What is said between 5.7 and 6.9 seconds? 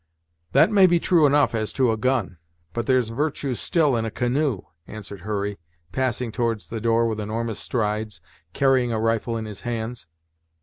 passing towards the